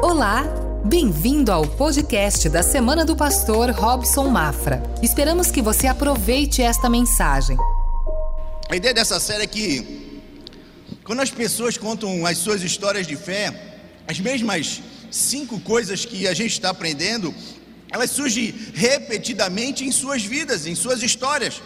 [0.00, 0.44] Olá,
[0.84, 4.80] bem-vindo ao podcast da Semana do Pastor Robson Mafra.
[5.02, 7.56] Esperamos que você aproveite esta mensagem.
[8.68, 10.22] A ideia dessa série é que,
[11.02, 13.52] quando as pessoas contam as suas histórias de fé,
[14.06, 14.80] as mesmas
[15.10, 17.34] cinco coisas que a gente está aprendendo,
[17.90, 21.60] elas surgem repetidamente em suas vidas, em suas histórias.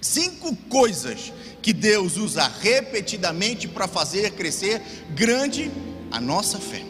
[0.00, 1.30] Cinco coisas
[1.60, 4.80] que Deus usa repetidamente para fazer crescer
[5.14, 5.70] grande
[6.10, 6.85] a nossa fé.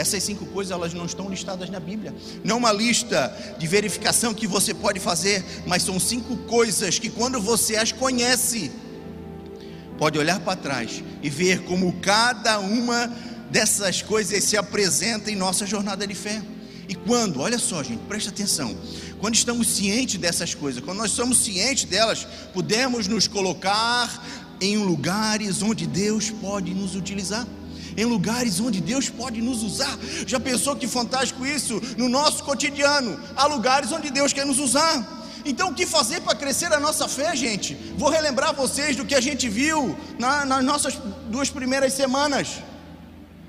[0.00, 2.14] Essas cinco coisas elas não estão listadas na Bíblia.
[2.42, 7.10] Não é uma lista de verificação que você pode fazer, mas são cinco coisas que
[7.10, 8.72] quando você as conhece,
[9.98, 13.14] pode olhar para trás e ver como cada uma
[13.50, 16.40] dessas coisas se apresenta em nossa jornada de fé.
[16.88, 18.74] E quando, olha só, gente, presta atenção.
[19.18, 24.26] Quando estamos cientes dessas coisas, quando nós somos cientes delas, podemos nos colocar
[24.62, 27.46] em lugares onde Deus pode nos utilizar
[28.00, 29.98] em lugares onde Deus pode nos usar.
[30.26, 31.80] Já pensou que fantástico isso?
[31.98, 35.20] No nosso cotidiano, há lugares onde Deus quer nos usar.
[35.44, 37.74] Então, o que fazer para crescer a nossa fé, gente?
[37.96, 40.94] Vou relembrar vocês do que a gente viu na, nas nossas
[41.28, 42.58] duas primeiras semanas.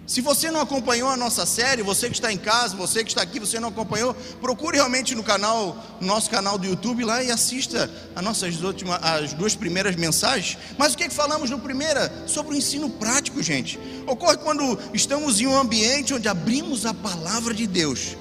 [0.07, 3.21] Se você não acompanhou a nossa série, você que está em casa, você que está
[3.21, 7.31] aqui, você não acompanhou, procure realmente no canal, no nosso canal do YouTube lá e
[7.31, 10.57] assista as nossas últimas, as duas primeiras mensagens.
[10.77, 12.11] Mas o que, é que falamos no primeira?
[12.27, 13.79] Sobre o ensino prático, gente.
[14.05, 18.17] Ocorre quando estamos em um ambiente onde abrimos a palavra de Deus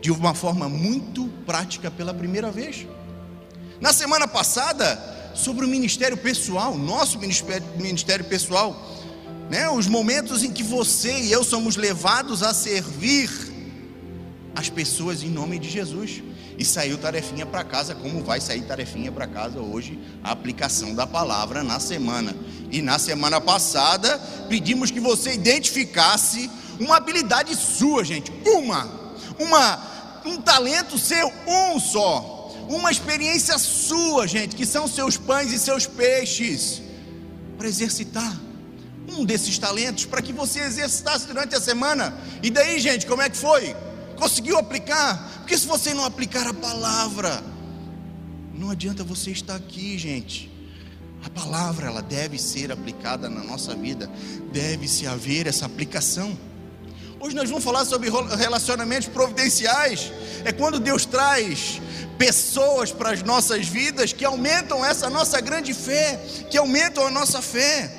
[0.00, 2.86] de uma forma muito prática pela primeira vez.
[3.80, 4.98] Na semana passada,
[5.34, 8.76] sobre o ministério pessoal, nosso ministério, ministério pessoal
[9.50, 9.68] né?
[9.68, 13.30] Os momentos em que você e eu somos levados a servir
[14.54, 16.22] as pessoas em nome de Jesus.
[16.58, 21.06] E saiu tarefinha para casa, como vai sair tarefinha para casa hoje, a aplicação da
[21.06, 22.34] palavra na semana.
[22.70, 30.40] E na semana passada, pedimos que você identificasse uma habilidade sua, gente, uma, uma, um
[30.40, 36.82] talento seu, um só, uma experiência sua, gente, que são seus pães e seus peixes,
[37.56, 38.47] para exercitar
[39.08, 42.16] um desses talentos para que você exercitasse durante a semana.
[42.42, 43.74] E daí, gente, como é que foi?
[44.16, 45.38] Conseguiu aplicar?
[45.38, 47.42] Porque se você não aplicar a palavra,
[48.54, 50.50] não adianta você estar aqui, gente.
[51.24, 54.10] A palavra ela deve ser aplicada na nossa vida,
[54.52, 56.36] deve-se haver essa aplicação.
[57.20, 60.12] Hoje nós vamos falar sobre relacionamentos providenciais.
[60.44, 61.80] É quando Deus traz
[62.16, 67.42] pessoas para as nossas vidas que aumentam essa nossa grande fé, que aumentam a nossa
[67.42, 67.92] fé.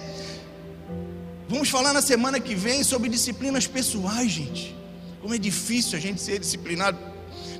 [1.59, 4.73] Vamos falar na semana que vem sobre disciplinas pessoais, gente.
[5.21, 6.97] Como é difícil a gente ser disciplinado.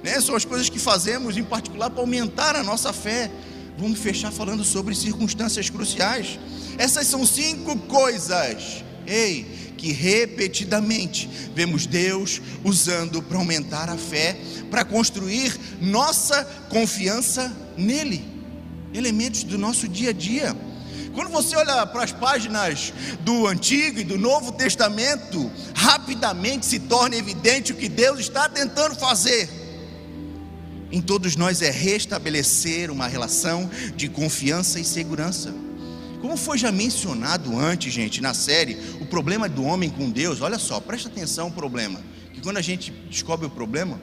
[0.01, 0.21] Né?
[0.21, 3.29] São as coisas que fazemos, em particular, para aumentar a nossa fé.
[3.77, 6.39] Vamos fechar falando sobre circunstâncias cruciais.
[6.77, 14.39] Essas são cinco coisas, ei, que repetidamente vemos Deus usando para aumentar a fé,
[14.71, 18.23] para construir nossa confiança nele.
[18.93, 20.68] Elementos do nosso dia a dia.
[21.13, 27.15] Quando você olha para as páginas do Antigo e do Novo Testamento, rapidamente se torna
[27.15, 29.49] evidente o que Deus está tentando fazer.
[30.91, 35.53] Em todos nós é restabelecer uma relação de confiança e segurança.
[36.21, 40.59] Como foi já mencionado antes, gente, na série, o problema do homem com Deus, olha
[40.59, 42.01] só, presta atenção o problema.
[42.33, 44.01] Que quando a gente descobre o problema,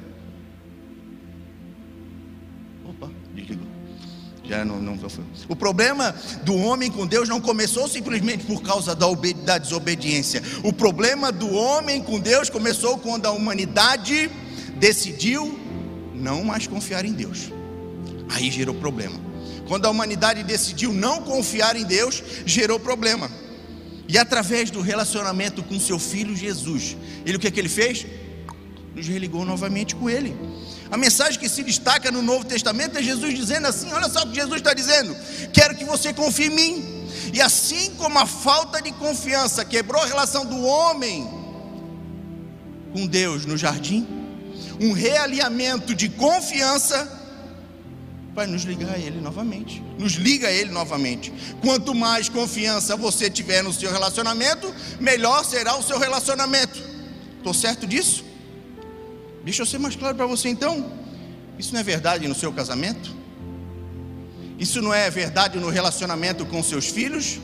[4.49, 4.97] Já não, não.
[5.49, 6.15] O problema
[6.45, 9.07] do homem com Deus não começou simplesmente por causa da,
[9.45, 10.43] da desobediência.
[10.63, 14.31] O problema do homem com Deus começou quando a humanidade
[14.79, 15.59] decidiu
[16.15, 17.53] não mais confiar em Deus.
[18.29, 19.21] Aí gerou problema.
[19.67, 23.29] Quando a humanidade decidiu não confiar em Deus, gerou problema.
[24.09, 28.07] E através do relacionamento com seu filho Jesus, ele o que, é que ele fez?
[28.97, 30.35] Nos religou novamente com ele.
[30.91, 34.29] A mensagem que se destaca no Novo Testamento é Jesus dizendo assim: olha só o
[34.29, 35.15] que Jesus está dizendo,
[35.53, 37.09] quero que você confie em mim.
[37.35, 41.29] E assim como a falta de confiança quebrou a relação do homem
[42.95, 44.09] com Deus no jardim,
[44.81, 47.13] um realinhamento de confiança
[48.35, 49.83] vai nos ligar a Ele novamente.
[49.99, 51.31] Nos liga a Ele novamente.
[51.61, 56.83] Quanto mais confiança você tiver no seu relacionamento, melhor será o seu relacionamento.
[57.37, 58.25] Estou certo disso?
[59.47, 60.91] Deixa eu ser mais claro para você então.
[61.57, 63.15] Isso não é verdade no seu casamento?
[64.59, 67.39] Isso não é verdade no relacionamento com seus filhos?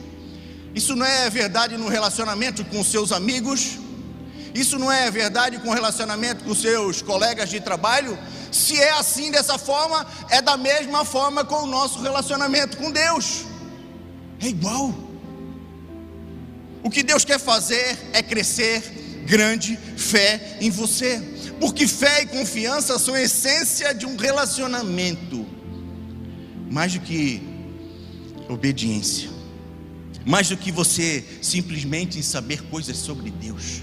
[0.74, 3.78] Isso não é verdade no relacionamento com seus amigos?
[4.52, 8.18] Isso não é verdade com relacionamento com seus colegas de trabalho?
[8.50, 13.44] Se é assim dessa forma, é da mesma forma com o nosso relacionamento com Deus.
[14.40, 14.92] É igual.
[16.82, 18.80] O que Deus quer fazer é crescer
[19.24, 21.31] grande fé em você.
[21.62, 25.46] Porque fé e confiança são a essência de um relacionamento,
[26.68, 27.40] mais do que
[28.48, 29.30] obediência,
[30.26, 33.80] mais do que você simplesmente saber coisas sobre Deus.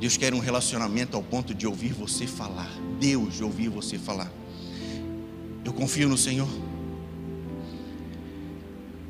[0.00, 2.72] Deus quer um relacionamento ao ponto de ouvir você falar.
[2.98, 4.32] Deus de ouvir você falar.
[5.64, 6.48] Eu confio no Senhor.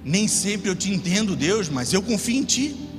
[0.05, 2.90] Nem sempre eu te entendo, Deus, mas eu confio em Ti.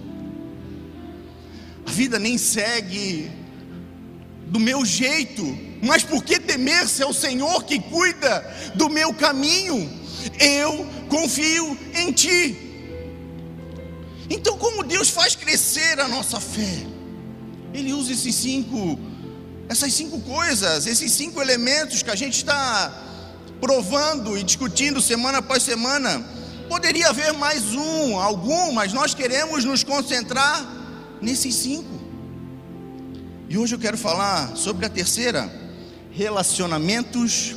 [1.92, 3.30] A vida nem segue
[4.46, 5.44] do meu jeito,
[5.84, 9.92] mas por que temer se é o Senhor que cuida do meu caminho?
[10.40, 12.56] Eu confio em Ti.
[14.30, 16.88] Então, como Deus faz crescer a nossa fé?
[17.74, 18.98] Ele usa esses cinco,
[19.68, 22.90] essas cinco coisas, esses cinco elementos que a gente está
[23.60, 26.26] provando e discutindo semana após semana.
[26.70, 30.80] Poderia haver mais um, algum, mas nós queremos nos concentrar
[31.21, 32.00] nesses cinco.
[33.47, 35.51] E hoje eu quero falar sobre a terceira,
[36.12, 37.56] relacionamentos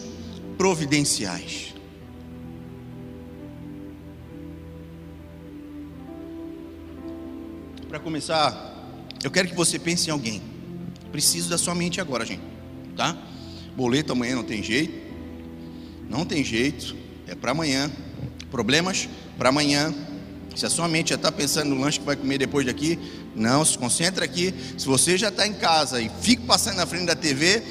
[0.58, 1.74] providenciais.
[7.88, 8.74] Para começar,
[9.22, 10.42] eu quero que você pense em alguém.
[11.12, 12.42] Preciso da sua mente agora, gente.
[12.96, 13.16] Tá?
[13.76, 14.92] Boleto amanhã não tem jeito.
[16.08, 16.96] Não tem jeito.
[17.26, 17.90] É para amanhã.
[18.50, 19.08] Problemas
[19.38, 19.94] para amanhã.
[20.54, 22.98] Se a sua mente já está pensando no lanche que vai comer depois daqui,
[23.34, 24.54] não, se concentra aqui.
[24.78, 27.62] Se você já está em casa e fica passando na frente da TV,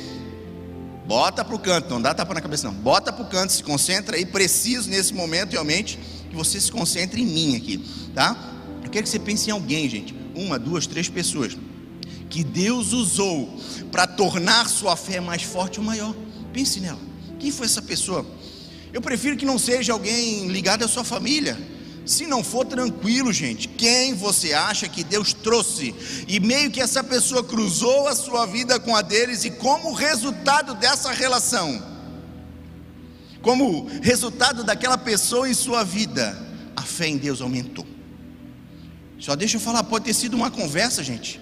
[1.05, 2.73] bota para o canto, não dá tapa na cabeça não.
[2.73, 4.25] Bota para o canto, se concentra aí.
[4.25, 5.97] Preciso nesse momento realmente
[6.29, 7.83] que você se concentre em mim aqui,
[8.13, 8.51] tá?
[8.83, 11.57] Eu quero que você pense em alguém, gente uma, duas, três pessoas
[12.29, 13.59] que Deus usou
[13.91, 16.15] para tornar sua fé mais forte ou maior.
[16.51, 16.99] Pense nela.
[17.39, 18.25] Quem foi essa pessoa?
[18.91, 21.57] Eu prefiro que não seja alguém ligado à sua família.
[22.05, 25.95] Se não for tranquilo, gente, quem você acha que Deus trouxe
[26.27, 30.75] e meio que essa pessoa cruzou a sua vida com a deles e como resultado
[30.75, 31.81] dessa relação,
[33.41, 36.37] como resultado daquela pessoa em sua vida,
[36.75, 37.85] a fé em Deus aumentou.
[39.17, 41.39] Só deixa eu falar, pode ter sido uma conversa, gente.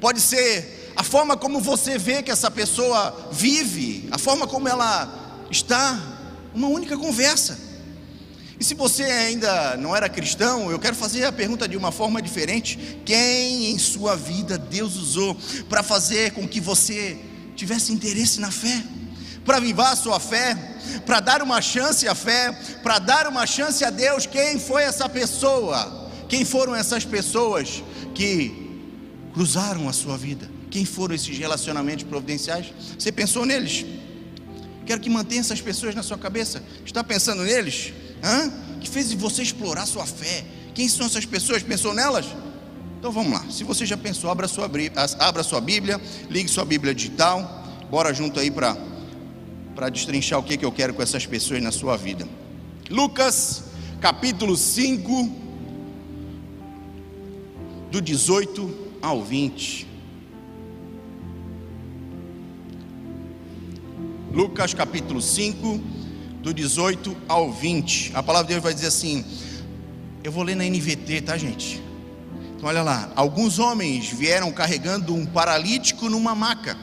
[0.00, 5.46] Pode ser a forma como você vê que essa pessoa vive, a forma como ela
[5.50, 6.00] está,
[6.54, 7.69] uma única conversa.
[8.60, 12.20] E se você ainda não era cristão, eu quero fazer a pergunta de uma forma
[12.20, 15.34] diferente: quem em sua vida Deus usou
[15.66, 17.18] para fazer com que você
[17.56, 18.84] tivesse interesse na fé?
[19.46, 20.54] Para avivar a sua fé,
[21.06, 22.52] para dar uma chance à fé,
[22.82, 26.10] para dar uma chance a Deus, quem foi essa pessoa?
[26.28, 27.82] Quem foram essas pessoas
[28.14, 28.78] que
[29.32, 30.50] cruzaram a sua vida?
[30.70, 32.66] Quem foram esses relacionamentos providenciais?
[32.98, 33.86] Você pensou neles?
[34.84, 36.62] Quero que mantenha essas pessoas na sua cabeça.
[36.84, 37.94] Está pensando neles?
[38.22, 38.50] Hã?
[38.80, 40.44] Que fez você explorar sua fé?
[40.74, 41.62] Quem são essas pessoas?
[41.62, 42.26] Pensou nelas?
[42.98, 43.44] Então vamos lá.
[43.50, 44.70] Se você já pensou, abra sua,
[45.18, 47.64] abra sua Bíblia, ligue sua Bíblia digital.
[47.90, 48.76] Bora junto aí para
[49.74, 52.28] para destrinchar o que, que eu quero com essas pessoas na sua vida.
[52.90, 53.64] Lucas,
[54.00, 55.30] capítulo 5,
[57.90, 59.86] do 18 ao 20.
[64.32, 65.80] Lucas capítulo 5,
[66.42, 68.12] do 18 ao 20.
[68.14, 69.24] A palavra de Deus vai dizer assim:
[70.22, 71.82] eu vou ler na NVT, tá, gente?
[72.56, 73.10] Então, olha lá.
[73.16, 76.76] Alguns homens vieram carregando um paralítico numa maca,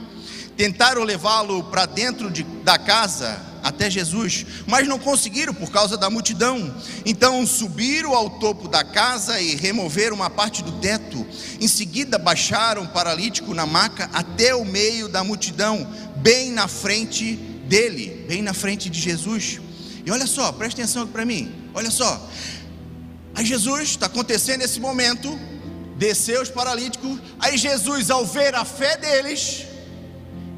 [0.55, 6.09] tentaram levá-lo para dentro de, da casa até Jesus, mas não conseguiram por causa da
[6.09, 6.73] multidão.
[7.05, 11.25] Então subiram ao topo da casa e removeram uma parte do teto.
[11.59, 15.85] Em seguida baixaram o paralítico na maca até o meio da multidão,
[16.15, 19.59] bem na frente dele, bem na frente de Jesus.
[20.05, 21.51] E olha só, presta atenção aqui para mim.
[21.73, 22.29] Olha só.
[23.35, 25.37] Aí Jesus está acontecendo esse momento,
[25.97, 27.19] desceu os paralíticos.
[27.39, 29.65] Aí Jesus, ao ver a fé deles,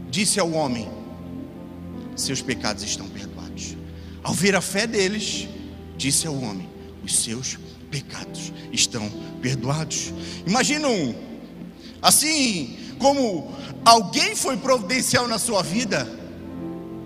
[0.10, 0.90] disse ao homem:
[2.16, 3.76] seus pecados estão perdoados.
[4.22, 5.48] Ao ver a fé deles,
[5.98, 6.70] disse ao homem:
[7.04, 7.58] os seus
[7.90, 9.10] pecados estão
[9.42, 10.14] perdoados.
[10.46, 11.16] Imaginam,
[12.02, 13.52] assim como
[13.86, 16.19] alguém foi providencial na sua vida,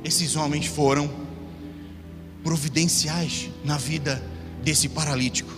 [0.04, 1.10] esses homens foram
[2.44, 4.22] providenciais na vida
[4.64, 5.52] desse paralítico.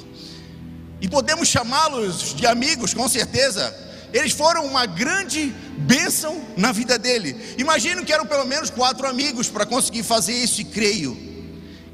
[1.01, 3.73] E podemos chamá-los de amigos, com certeza,
[4.13, 7.35] eles foram uma grande bênção na vida dele.
[7.57, 11.17] Imagino que eram pelo menos quatro amigos para conseguir fazer isso, e creio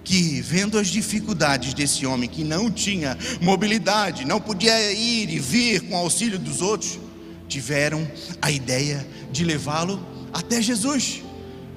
[0.04, 5.82] que, vendo as dificuldades desse homem que não tinha mobilidade, não podia ir e vir
[5.82, 7.00] com auxílio dos outros,
[7.48, 8.10] tiveram
[8.42, 11.22] a ideia de levá-lo até Jesus.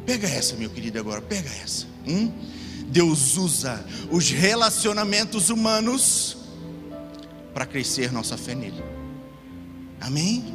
[0.06, 1.87] Pega essa, meu querido, agora, pega essa.
[2.06, 2.30] Hum?
[2.87, 6.37] Deus usa os relacionamentos humanos
[7.54, 8.82] para crescer nossa fé nele.
[10.00, 10.54] Amém?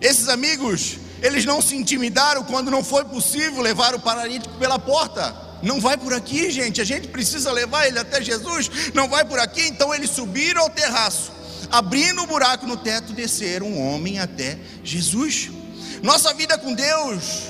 [0.00, 5.34] Esses amigos, eles não se intimidaram quando não foi possível levar o paralítico pela porta.
[5.62, 6.80] Não vai por aqui, gente.
[6.80, 8.70] A gente precisa levar ele até Jesus.
[8.94, 9.62] Não vai por aqui.
[9.62, 11.32] Então eles subiram ao terraço,
[11.70, 15.50] abrindo o um buraco no teto, desceram um homem até Jesus.
[16.02, 17.47] Nossa vida com Deus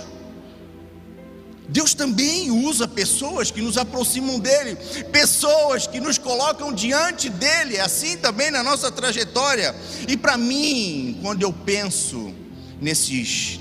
[1.69, 4.77] Deus também usa pessoas que nos aproximam dele,
[5.13, 9.75] pessoas que nos colocam diante dele, é assim também na nossa trajetória.
[10.09, 12.33] E para mim, quando eu penso
[12.81, 13.61] nesses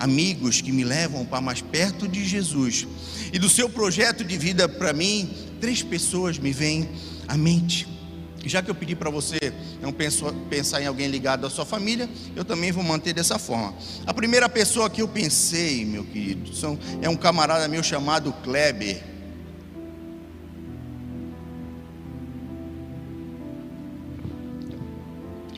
[0.00, 2.86] amigos que me levam para mais perto de Jesus
[3.32, 5.30] e do seu projeto de vida para mim,
[5.60, 6.88] três pessoas me vêm
[7.28, 7.97] à mente.
[8.44, 12.44] Já que eu pedi para você não pensar em alguém ligado à sua família, eu
[12.44, 13.74] também vou manter dessa forma.
[14.06, 19.02] A primeira pessoa que eu pensei, meu querido, são, é um camarada meu chamado Kleber.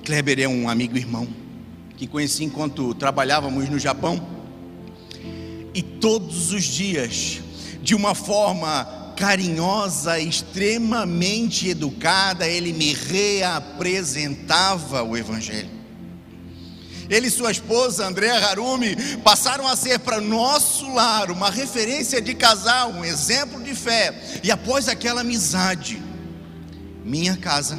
[0.05, 1.29] Kleber é um amigo irmão
[1.97, 4.27] que conheci enquanto trabalhávamos no Japão.
[5.75, 7.41] E todos os dias,
[7.83, 15.69] de uma forma carinhosa, extremamente educada, ele me reapresentava o Evangelho.
[17.11, 22.35] Ele e sua esposa, Andréa Harumi, passaram a ser para nosso lar uma referência de
[22.35, 24.19] casal, um exemplo de fé.
[24.43, 26.03] E após aquela amizade,
[27.05, 27.79] minha casa,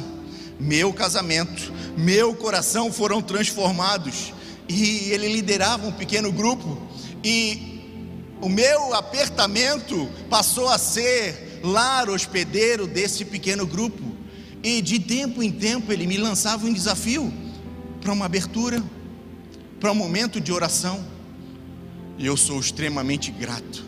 [0.60, 4.32] meu casamento, meu coração foram transformados.
[4.68, 6.86] E ele liderava um pequeno grupo.
[7.24, 7.71] E
[8.42, 14.02] o meu apertamento passou a ser lar hospedeiro desse pequeno grupo.
[14.64, 17.32] E de tempo em tempo ele me lançava um desafio
[18.00, 18.82] para uma abertura,
[19.78, 21.04] para um momento de oração.
[22.18, 23.84] E eu sou extremamente grato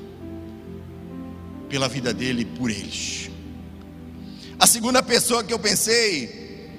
[1.69, 3.31] pela vida dele e por eles.
[4.57, 6.71] A segunda pessoa que eu pensei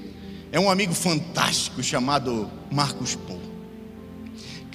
[0.49, 3.44] é um amigo fantástico chamado Marcos Paul.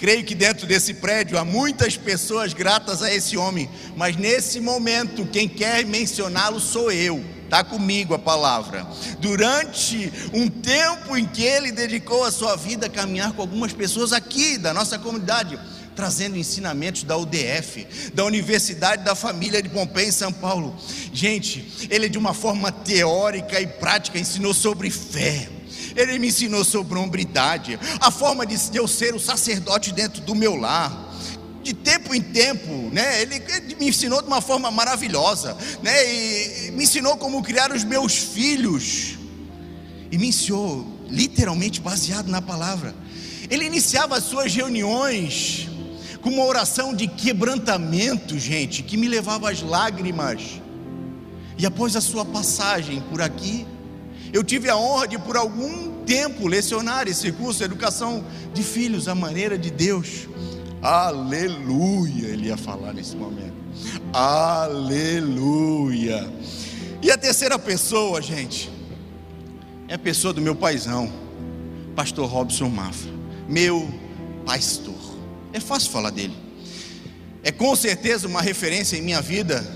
[0.01, 5.27] Creio que dentro desse prédio há muitas pessoas gratas a esse homem, mas nesse momento
[5.27, 7.23] quem quer mencioná-lo sou eu.
[7.45, 8.87] Está comigo a palavra.
[9.19, 14.15] Durante um tempo em que ele dedicou a sua vida a caminhar com algumas pessoas
[14.15, 15.61] aqui da nossa comunidade,
[15.95, 20.75] trazendo ensinamentos da UDF, da Universidade da Família de Pompeia em São Paulo.
[21.13, 25.60] Gente, ele de uma forma teórica e prática ensinou sobre fé
[25.97, 30.57] ele me ensinou sobre hombridade, a forma de eu ser o sacerdote dentro do meu
[30.57, 31.09] lar.
[31.63, 33.21] De tempo em tempo, né?
[33.21, 33.39] Ele,
[33.79, 36.67] me ensinou de uma forma maravilhosa, né?
[36.67, 39.19] E me ensinou como criar os meus filhos.
[40.11, 42.95] E me ensinou literalmente baseado na palavra.
[43.51, 45.69] Ele iniciava as suas reuniões
[46.23, 50.61] com uma oração de quebrantamento, gente, que me levava às lágrimas.
[51.59, 53.67] E após a sua passagem por aqui,
[54.33, 59.15] eu tive a honra de, por algum tempo, lecionar esse curso educação de filhos, a
[59.15, 60.29] maneira de Deus.
[60.83, 63.55] Aleluia, ele ia falar nesse momento.
[64.13, 65.51] Aleluia.
[67.03, 68.71] E a terceira pessoa, gente,
[69.89, 71.13] é a pessoa do meu paizão,
[71.97, 73.11] pastor Robson Mafra,
[73.49, 73.89] meu
[74.47, 74.95] pastor.
[75.53, 76.37] É fácil falar dele.
[77.43, 79.67] É com certeza uma referência em minha vida,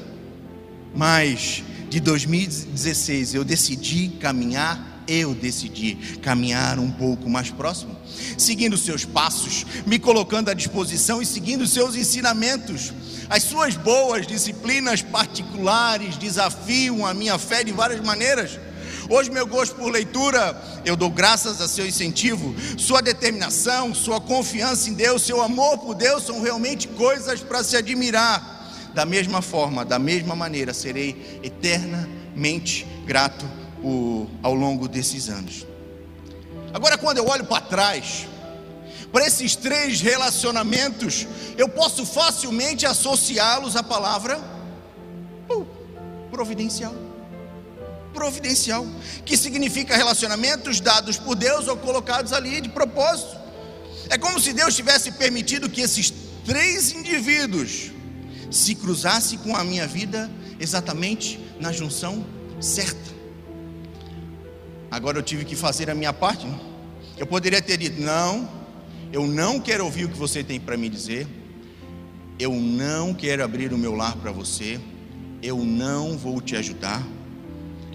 [0.95, 7.97] mas de 2016 eu decidi caminhar, eu decidi caminhar um pouco mais próximo,
[8.37, 12.93] seguindo seus passos, me colocando à disposição e seguindo seus ensinamentos.
[13.31, 18.59] As suas boas disciplinas particulares desafiam a minha fé de várias maneiras.
[19.09, 24.91] Hoje, meu gosto por leitura, eu dou graças a seu incentivo, sua determinação, sua confiança
[24.91, 28.54] em Deus, seu amor por Deus são realmente coisas para se admirar
[28.95, 33.45] da mesma forma, da mesma maneira, serei eternamente grato
[34.43, 35.67] ao longo desses anos.
[36.73, 38.27] Agora, quando eu olho para trás,
[39.13, 44.41] para esses três relacionamentos, eu posso facilmente associá-los à palavra
[45.51, 45.67] uh,
[46.31, 46.95] providencial.
[48.13, 48.87] Providencial,
[49.25, 53.37] que significa relacionamentos dados por Deus ou colocados ali de propósito.
[54.09, 56.13] É como se Deus tivesse permitido que esses
[56.45, 57.93] três indivíduos
[58.55, 60.31] se cruzasse com a minha vida
[60.61, 62.25] exatamente na junção
[62.61, 63.13] certa.
[64.91, 66.47] Agora eu tive que fazer a minha parte.
[66.47, 66.59] Né?
[67.19, 68.49] Eu poderia ter dito: não,
[69.13, 71.27] eu não quero ouvir o que você tem para me dizer.
[72.39, 74.81] Eu não quero abrir o meu lar para você.
[75.43, 77.05] Eu não vou te ajudar.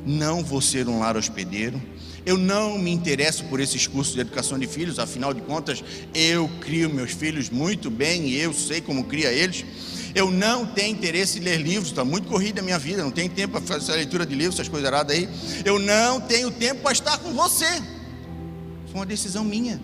[0.06, 1.82] Não vou ser um lar hospedeiro.
[2.25, 6.50] Eu não me interesso por esses cursos de educação de filhos, afinal de contas, eu
[6.60, 9.66] crio meus filhos muito bem e eu sei como cria eles.
[10.16, 13.30] Eu não tenho interesse em ler livros, está muito corrida a minha vida, não tenho
[13.30, 15.30] tempo para fazer leitura de livros, essas coisas erradas aí.
[15.63, 17.82] Eu não tenho tempo para estar com você.
[18.88, 19.80] Foi uma decisão minha.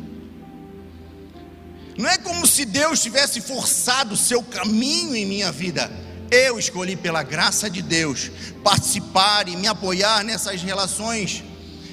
[1.98, 5.90] Não é como se Deus tivesse forçado o seu caminho em minha vida.
[6.30, 8.32] Eu escolhi, pela graça de Deus,
[8.64, 11.44] participar e me apoiar nessas relações,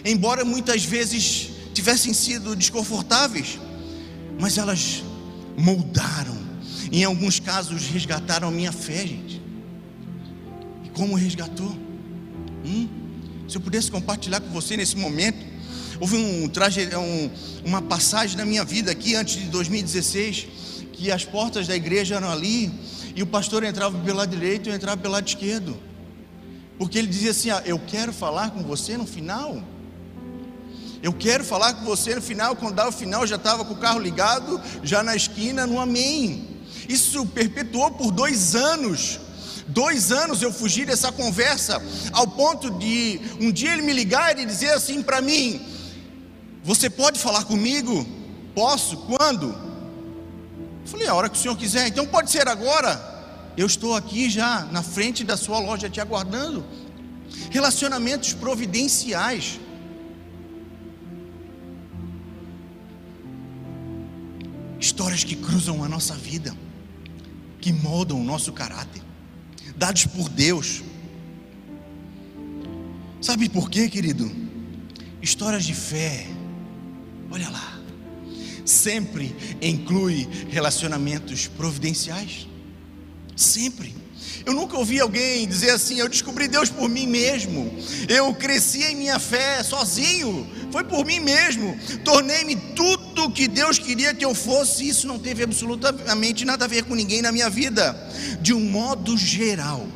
[0.05, 3.59] embora muitas vezes tivessem sido desconfortáveis,
[4.41, 5.03] mas elas
[5.57, 6.37] moldaram,
[7.01, 9.41] em alguns casos resgataram a minha fé, gente.
[10.85, 11.75] E como resgatou?
[12.65, 12.87] Hum?
[13.49, 15.45] Se eu pudesse compartilhar com você nesse momento,
[15.99, 17.31] houve um, um,
[17.65, 20.47] uma passagem na minha vida aqui antes de 2016,
[20.93, 22.71] que as portas da igreja eram ali,
[23.17, 25.77] e o pastor entrava pelo lado direito e eu entrava pelo lado esquerdo.
[26.79, 29.63] Porque ele dizia assim: ah, Eu quero falar com você no final.
[31.03, 32.55] Eu quero falar com você no final.
[32.55, 36.52] Quando dava o final, já estava com o carro ligado, já na esquina, no Amém.
[36.89, 39.21] Isso perpetuou por dois anos.
[39.67, 41.81] Dois anos eu fugi dessa conversa,
[42.13, 45.61] ao ponto de um dia ele me ligar e dizer assim para mim:
[46.63, 48.07] Você pode falar comigo?
[48.55, 48.97] Posso?
[48.99, 49.47] Quando?
[50.83, 53.11] Eu falei, a hora que o senhor quiser, então pode ser agora.
[53.57, 56.65] Eu estou aqui já na frente da sua loja te aguardando.
[57.51, 59.61] Relacionamentos providenciais.
[64.81, 66.57] Histórias que cruzam a nossa vida,
[67.63, 69.03] que moldam o nosso caráter,
[69.75, 70.83] dados por Deus.
[73.23, 74.31] Sabe por quê, querido?
[75.23, 76.27] Histórias de fé.
[77.31, 77.83] Olha lá
[78.65, 82.49] sempre inclui relacionamentos providenciais.
[83.37, 84.02] Sempre.
[84.45, 87.73] Eu nunca ouvi alguém dizer assim: eu descobri Deus por mim mesmo,
[88.09, 94.15] eu cresci em minha fé sozinho, foi por mim mesmo, tornei-me tudo que Deus queria
[94.15, 94.89] que eu fosse.
[94.89, 97.97] Isso não teve absolutamente nada a ver com ninguém na minha vida,
[98.41, 99.87] de um modo geral.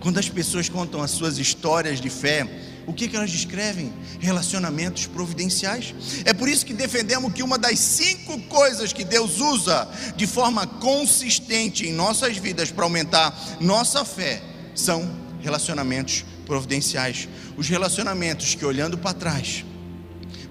[0.00, 2.48] Quando as pessoas contam as suas histórias de fé,
[2.86, 3.92] o que, que elas descrevem?
[4.18, 5.94] Relacionamentos providenciais.
[6.24, 10.66] É por isso que defendemos que uma das cinco coisas que Deus usa de forma
[10.66, 14.42] consistente em nossas vidas para aumentar nossa fé
[14.74, 17.28] são relacionamentos providenciais.
[17.56, 19.64] Os relacionamentos que, olhando para trás,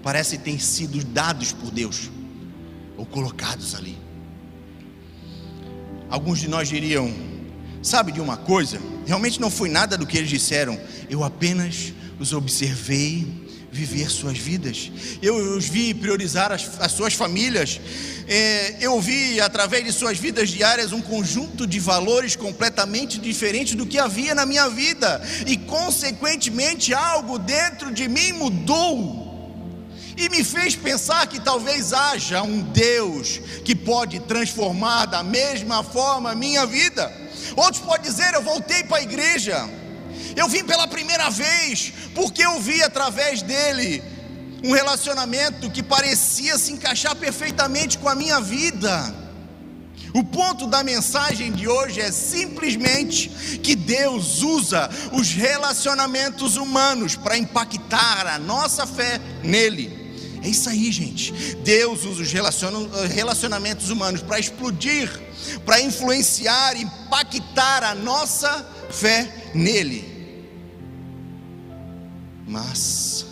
[0.01, 2.09] parecem ter sido dados por Deus
[2.97, 3.97] ou colocados ali.
[6.09, 7.13] Alguns de nós diriam:
[7.81, 8.79] sabe de uma coisa?
[9.05, 13.27] Realmente não foi nada do que eles disseram, eu apenas os observei
[13.71, 14.91] viver suas vidas,
[15.23, 17.81] eu os vi priorizar as, as suas famílias,
[18.27, 23.87] é, eu vi através de suas vidas diárias um conjunto de valores completamente diferente do
[23.87, 29.19] que havia na minha vida, e consequentemente algo dentro de mim mudou.
[30.15, 36.31] E me fez pensar que talvez haja um Deus que pode transformar da mesma forma
[36.31, 37.11] a minha vida.
[37.55, 39.67] Outros podem dizer: Eu voltei para a igreja,
[40.35, 44.03] eu vim pela primeira vez, porque eu vi através dele
[44.63, 49.21] um relacionamento que parecia se encaixar perfeitamente com a minha vida.
[50.13, 53.29] O ponto da mensagem de hoje é simplesmente
[53.63, 60.01] que Deus usa os relacionamentos humanos para impactar a nossa fé nele.
[60.43, 61.31] É isso aí, gente.
[61.57, 62.31] Deus usa os
[63.13, 65.09] relacionamentos humanos para explodir,
[65.65, 70.10] para influenciar, impactar a nossa fé nele.
[72.51, 73.27] Mas,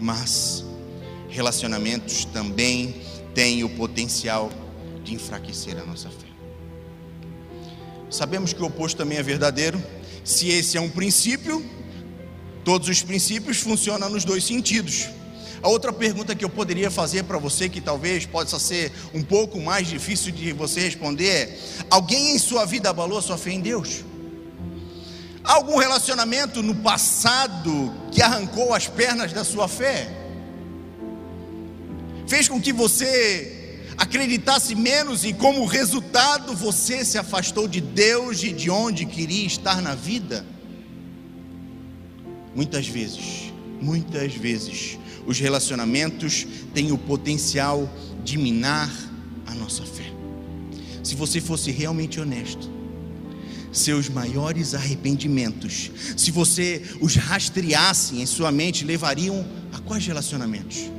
[0.00, 0.64] mas,
[1.28, 3.02] relacionamentos também
[3.34, 4.50] têm o potencial
[5.04, 6.28] de enfraquecer a nossa fé.
[8.08, 9.78] Sabemos que o oposto também é verdadeiro.
[10.24, 11.62] Se esse é um princípio,
[12.64, 15.10] todos os princípios funcionam nos dois sentidos.
[15.62, 19.60] A outra pergunta que eu poderia fazer para você, que talvez possa ser um pouco
[19.60, 21.58] mais difícil de você responder, é:
[21.90, 24.04] alguém em sua vida abalou a sua fé em Deus?
[25.44, 30.10] Algum relacionamento no passado que arrancou as pernas da sua fé?
[32.26, 38.52] Fez com que você acreditasse menos e, como resultado, você se afastou de Deus e
[38.52, 40.46] de onde queria estar na vida?
[42.54, 47.90] Muitas vezes, muitas vezes, os relacionamentos têm o potencial
[48.22, 48.90] de minar
[49.46, 50.12] a nossa fé.
[51.02, 52.70] Se você fosse realmente honesto,
[53.72, 60.90] seus maiores arrependimentos, se você os rastreasse em sua mente, levariam a quais relacionamentos?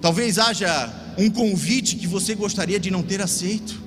[0.00, 3.80] Talvez haja um convite que você gostaria de não ter aceito,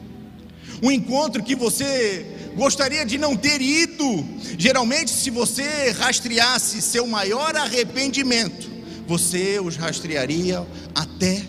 [0.81, 2.25] um encontro que você
[2.55, 4.25] gostaria de não ter ido.
[4.57, 8.69] Geralmente, se você rastreasse seu maior arrependimento,
[9.07, 11.43] você os rastrearia até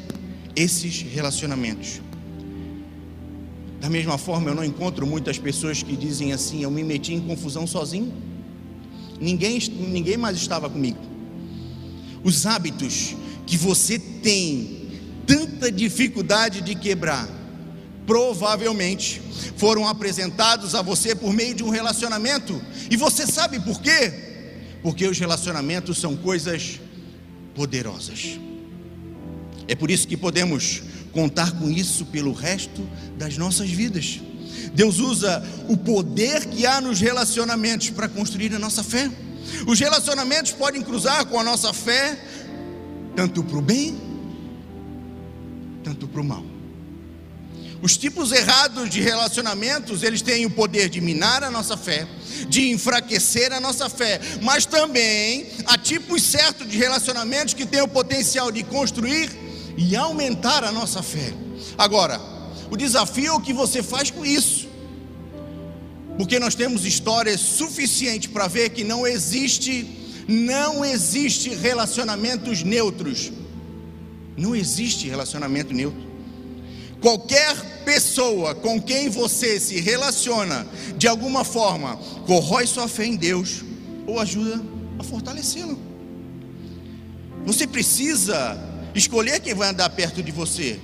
[0.57, 2.01] esses relacionamentos.
[3.85, 7.21] Da mesma forma, eu não encontro muitas pessoas que dizem assim: eu me meti em
[7.21, 8.11] confusão sozinho.
[9.21, 10.97] Ninguém, ninguém mais estava comigo.
[12.23, 13.15] Os hábitos
[13.47, 14.89] que você tem
[15.27, 17.29] tanta dificuldade de quebrar,
[18.07, 19.21] provavelmente
[19.59, 22.59] foram apresentados a você por meio de um relacionamento.
[22.91, 24.15] E você sabe por quê?
[24.83, 26.81] Porque os relacionamentos são coisas
[27.55, 28.41] poderosas.
[29.69, 30.83] É por isso que podemos
[31.15, 34.21] contar com isso pelo resto das nossas vidas.
[34.75, 39.09] Deus usa o poder que há nos relacionamentos para construir a nossa fé.
[39.67, 42.19] Os relacionamentos podem cruzar com a nossa fé,
[43.15, 43.97] tanto para o bem,
[45.85, 46.45] tanto para o mal.
[47.81, 52.09] Os tipos errados de relacionamentos, eles têm o poder de minar a nossa fé,
[52.49, 57.89] de enfraquecer a nossa fé, mas também há tipos certos de relacionamentos que têm o
[57.89, 59.31] potencial de construir
[59.77, 61.33] e aumentar a nossa fé.
[61.77, 62.21] Agora,
[62.71, 64.69] o desafio é o que você faz com isso.
[66.17, 73.33] Porque nós temos histórias suficientes para ver que não existe, não existe relacionamentos neutros.
[74.37, 76.03] Não existe relacionamento neutro.
[77.01, 83.63] Qualquer pessoa com quem você se relaciona, de alguma forma, corrói sua fé em Deus
[84.07, 84.63] ou ajuda
[84.99, 85.77] a fortalecê-la.
[87.45, 88.59] Você precisa
[88.95, 90.81] escolher quem vai andar perto de você.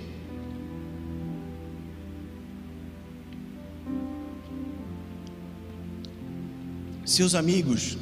[7.04, 7.98] Seus amigos,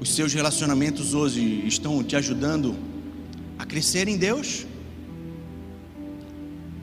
[0.00, 2.76] os seus relacionamentos hoje estão te ajudando
[3.58, 4.66] a crescer em Deus?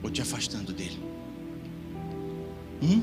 [0.06, 1.00] ou te afastando dele?
[2.82, 3.02] Hum?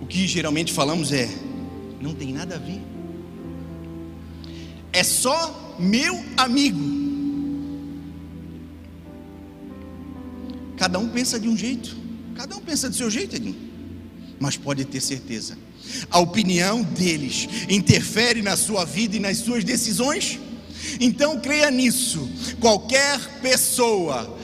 [0.00, 1.28] O que geralmente falamos é:
[2.00, 2.80] não tem nada a ver,
[4.92, 6.98] é só meu amigo.
[10.76, 11.96] Cada um pensa de um jeito,
[12.36, 13.56] cada um pensa do seu jeito, Edinho.
[14.38, 15.58] Mas pode ter certeza,
[16.10, 20.38] a opinião deles interfere na sua vida e nas suas decisões.
[21.00, 22.28] Então creia nisso.
[22.60, 24.38] Qualquer pessoa,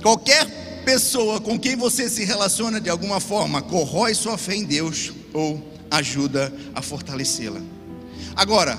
[0.00, 5.12] qualquer pessoa com quem você se relaciona de alguma forma, corrói sua fé em Deus
[5.32, 7.60] ou ajuda a fortalecê-la.
[8.36, 8.78] Agora,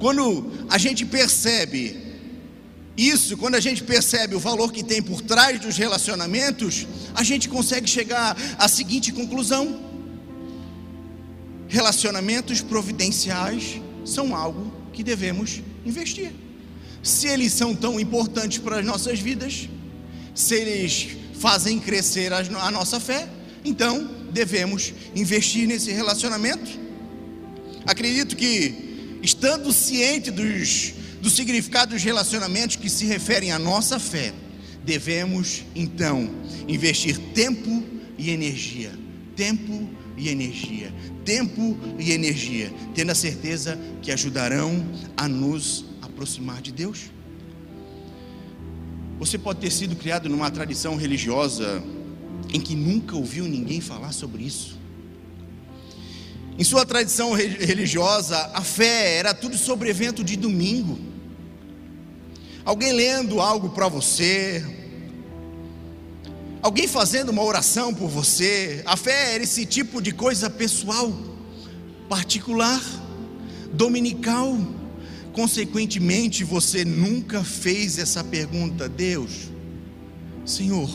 [0.00, 2.10] quando a gente percebe
[2.96, 7.48] isso, quando a gente percebe o valor que tem por trás dos relacionamentos, a gente
[7.48, 9.80] consegue chegar à seguinte conclusão:
[11.68, 16.32] relacionamentos providenciais são algo que devemos investir.
[17.02, 19.68] Se eles são tão importantes para as nossas vidas,
[20.34, 21.08] se eles
[21.38, 23.28] fazem crescer a nossa fé,
[23.64, 26.78] então devemos investir nesse relacionamento.
[27.86, 28.89] Acredito que,
[29.22, 34.32] estando ciente dos, do significado dos relacionamentos que se referem à nossa fé,
[34.84, 36.30] devemos então
[36.66, 37.82] investir tempo
[38.16, 38.92] e energia.
[39.36, 40.92] Tempo e energia.
[41.24, 44.84] Tempo e energia, tendo a certeza que ajudarão
[45.16, 47.10] a nos aproximar de Deus.
[49.18, 51.82] Você pode ter sido criado numa tradição religiosa
[52.52, 54.79] em que nunca ouviu ninguém falar sobre isso.
[56.60, 60.98] Em sua tradição religiosa, a fé era tudo sobre evento de domingo.
[62.66, 64.62] Alguém lendo algo para você,
[66.60, 68.82] alguém fazendo uma oração por você.
[68.84, 71.10] A fé era esse tipo de coisa pessoal,
[72.10, 72.82] particular,
[73.72, 74.54] dominical.
[75.32, 79.48] Consequentemente, você nunca fez essa pergunta, Deus,
[80.44, 80.90] Senhor,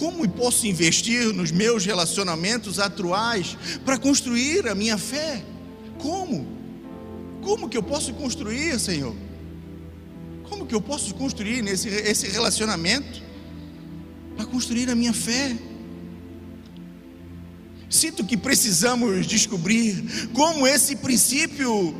[0.00, 5.44] como posso investir nos meus relacionamentos atuais para construir a minha fé?
[5.98, 6.46] Como?
[7.42, 9.14] Como que eu posso construir, Senhor?
[10.48, 13.22] Como que eu posso construir nesse esse relacionamento
[14.34, 15.54] para construir a minha fé?
[17.90, 21.94] Sinto que precisamos descobrir como esse princípio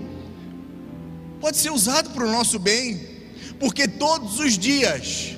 [1.39, 2.99] pode ser usado para o nosso bem,
[3.59, 5.37] porque todos os dias,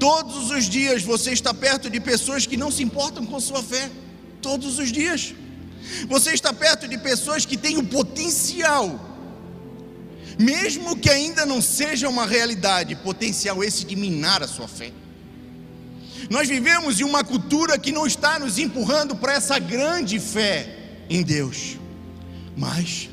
[0.00, 3.90] todos os dias você está perto de pessoas que não se importam com sua fé,
[4.40, 5.34] todos os dias.
[6.08, 8.98] Você está perto de pessoas que têm o potencial,
[10.38, 14.90] mesmo que ainda não seja uma realidade, potencial esse de minar a sua fé.
[16.30, 20.76] Nós vivemos em uma cultura que não está nos empurrando para essa grande fé
[21.10, 21.76] em Deus,
[22.56, 23.10] mas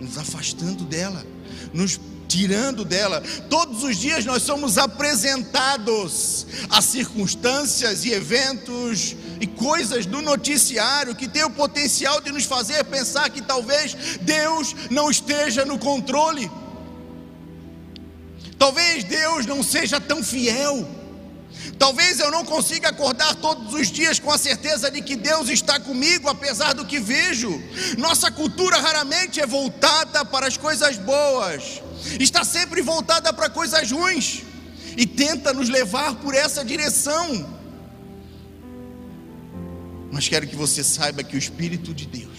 [0.00, 1.24] nos afastando dela
[1.72, 3.20] nos tirando dela.
[3.50, 11.26] Todos os dias nós somos apresentados a circunstâncias e eventos e coisas do noticiário que
[11.26, 16.48] tem o potencial de nos fazer pensar que talvez Deus não esteja no controle.
[18.56, 20.99] Talvez Deus não seja tão fiel.
[21.80, 25.80] Talvez eu não consiga acordar todos os dias com a certeza de que Deus está
[25.80, 27.58] comigo, apesar do que vejo.
[27.96, 31.80] Nossa cultura raramente é voltada para as coisas boas,
[32.20, 34.42] está sempre voltada para coisas ruins
[34.94, 37.58] e tenta nos levar por essa direção.
[40.12, 42.38] Mas quero que você saiba que o Espírito de Deus,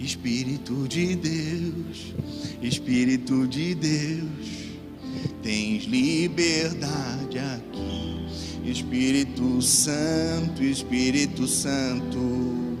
[0.00, 2.12] Espírito de Deus,
[2.60, 4.61] Espírito de Deus,
[5.42, 8.26] tens liberdade aqui.
[8.64, 12.78] Espírito Santo, Espírito Santo,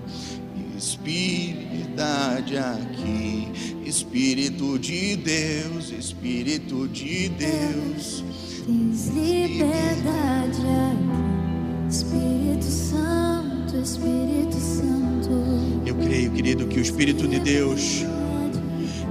[0.76, 1.52] Espírito
[2.00, 3.48] aqui.
[3.84, 8.24] Espírito de Deus, Espírito de Deus.
[8.64, 11.88] Tens liberdade aqui.
[11.90, 15.82] Espírito Santo, Espírito Santo.
[15.84, 18.04] Eu creio, querido, que o Espírito de Deus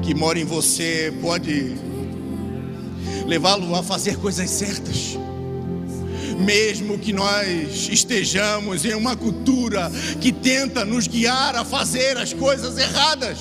[0.02, 1.76] que mora em você pode
[3.26, 5.18] levá-lo a fazer coisas certas.
[6.40, 12.78] Mesmo que nós estejamos em uma cultura que tenta nos guiar a fazer as coisas
[12.78, 13.38] erradas,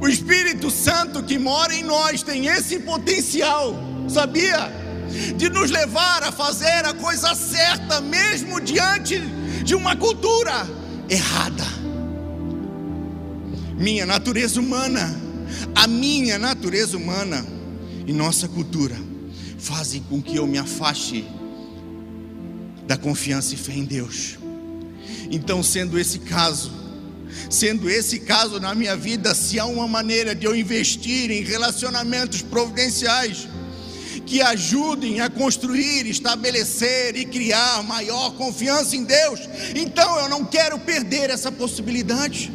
[0.00, 3.72] o Espírito Santo que mora em nós tem esse potencial,
[4.08, 4.72] sabia?
[5.36, 9.20] De nos levar a fazer a coisa certa, mesmo diante
[9.62, 10.66] de uma cultura
[11.08, 11.64] errada.
[13.76, 15.21] Minha natureza humana,
[15.74, 17.46] a minha natureza humana
[18.06, 18.96] e nossa cultura
[19.58, 21.24] fazem com que eu me afaste
[22.86, 24.38] da confiança e fé em Deus.
[25.30, 26.72] Então, sendo esse caso,
[27.48, 32.42] sendo esse caso na minha vida, se há uma maneira de eu investir em relacionamentos
[32.42, 33.48] providenciais
[34.26, 39.40] que ajudem a construir, estabelecer e criar maior confiança em Deus,
[39.74, 42.52] então eu não quero perder essa possibilidade.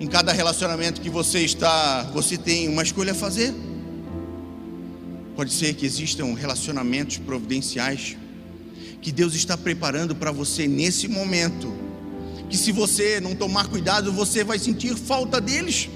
[0.00, 3.52] Em cada relacionamento que você está, você tem uma escolha a fazer.
[5.36, 8.16] Pode ser que existam relacionamentos providenciais
[9.02, 11.70] que Deus está preparando para você nesse momento.
[12.48, 15.90] Que se você não tomar cuidado, você vai sentir falta deles.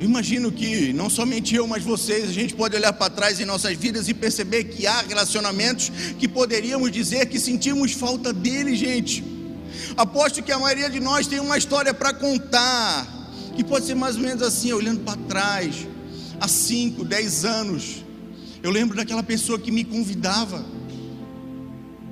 [0.00, 3.76] Imagino que não somente eu, mas vocês, a gente pode olhar para trás em nossas
[3.76, 9.33] vidas e perceber que há relacionamentos que poderíamos dizer que sentimos falta deles, gente.
[9.96, 13.06] Aposto que a maioria de nós tem uma história para contar,
[13.56, 15.86] que pode ser mais ou menos assim, olhando para trás,
[16.40, 18.04] há 5, 10 anos.
[18.62, 20.64] Eu lembro daquela pessoa que me convidava,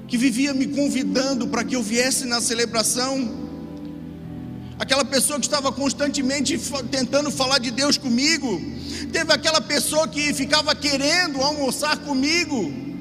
[0.06, 3.42] que vivia me convidando para que eu viesse na celebração.
[4.78, 6.58] Aquela pessoa que estava constantemente
[6.90, 8.60] tentando falar de Deus comigo.
[9.12, 12.91] Teve aquela pessoa que ficava querendo almoçar comigo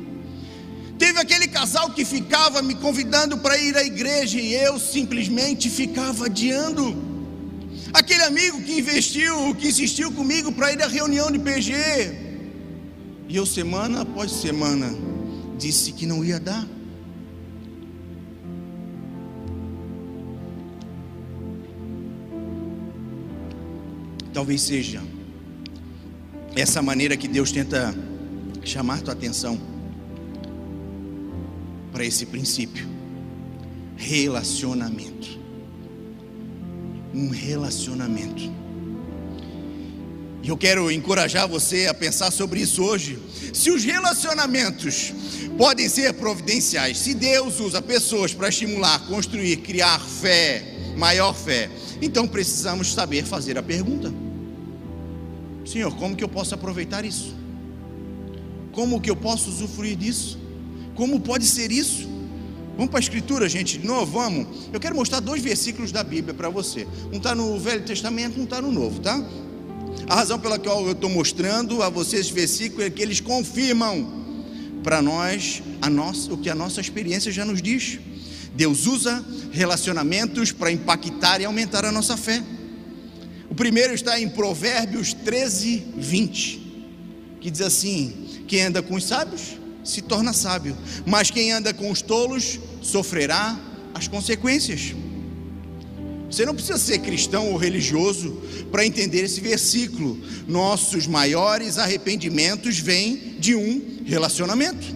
[1.02, 6.28] Teve aquele casal que ficava me convidando para ir à igreja e eu simplesmente ficava
[6.28, 6.96] adiando.
[7.92, 11.74] Aquele amigo que investiu, que insistiu comigo para ir à reunião de PG.
[13.28, 14.96] E eu, semana após semana,
[15.58, 16.68] disse que não ia dar.
[24.32, 25.02] Talvez seja
[26.56, 27.92] essa maneira que Deus tenta
[28.64, 29.71] chamar tua atenção
[31.92, 32.88] para esse princípio:
[33.96, 35.40] relacionamento.
[37.14, 38.62] Um relacionamento.
[40.44, 43.20] E eu quero encorajar você a pensar sobre isso hoje.
[43.54, 45.14] Se os relacionamentos
[45.58, 50.64] podem ser providenciais, se Deus usa pessoas para estimular, construir, criar fé,
[50.98, 51.70] maior fé,
[52.02, 54.12] então precisamos saber fazer a pergunta:
[55.66, 57.36] Senhor, como que eu posso aproveitar isso?
[58.72, 60.41] Como que eu posso usufruir disso?
[60.96, 62.10] Como pode ser isso?
[62.76, 64.48] Vamos para a escritura, gente, de novo, vamos.
[64.72, 66.88] Eu quero mostrar dois versículos da Bíblia para você.
[67.12, 69.24] Um está no Velho Testamento, um está no Novo, tá?
[70.08, 74.22] A razão pela qual eu estou mostrando a vocês esse versículo é que eles confirmam
[74.84, 78.00] para nós nossa, o que a nossa experiência já nos diz.
[78.54, 82.44] Deus usa relacionamentos para impactar e aumentar a nossa fé.
[83.50, 86.86] O primeiro está em Provérbios 13, 20,
[87.40, 91.90] que diz assim: Quem anda com os sábios se torna sábio, mas quem anda com
[91.90, 93.60] os tolos sofrerá
[93.94, 94.94] as consequências.
[96.30, 98.42] Você não precisa ser cristão ou religioso
[98.72, 100.18] para entender esse versículo.
[100.48, 104.96] Nossos maiores arrependimentos vêm de um relacionamento.